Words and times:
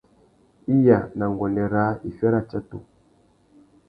Iya 0.75 0.97
na 1.17 1.25
nguêndê 1.31 1.65
râā, 1.73 1.91
iffê 2.09 2.27
râtsatu. 2.33 2.77